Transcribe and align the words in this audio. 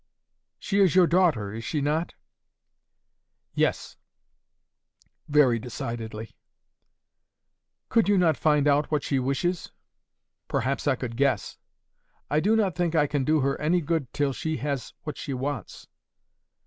"'She 0.57 0.79
is 0.79 0.95
your 0.95 1.05
daughter, 1.05 1.53
is 1.53 1.63
she 1.63 1.79
not?' 1.79 2.15
"'Yes,'—very 3.53 5.59
decidedly. 5.59 6.35
"'Could 7.87 8.09
you 8.09 8.17
not 8.17 8.35
find 8.35 8.67
out 8.67 8.89
what 8.89 9.03
she 9.03 9.19
wishes?' 9.19 9.71
"'Perhaps 10.47 10.87
I 10.87 10.95
could 10.95 11.15
guess.' 11.15 11.55
"'I 12.31 12.39
do 12.39 12.55
not 12.55 12.73
think 12.75 12.95
I 12.95 13.05
can 13.05 13.23
do 13.23 13.41
her 13.41 13.61
any 13.61 13.79
good 13.79 14.11
till 14.11 14.33
she 14.33 14.57
has 14.57 14.91
what 15.03 15.17
she 15.19 15.35
wants. 15.35 15.85